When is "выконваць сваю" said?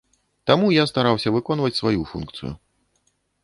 1.37-2.01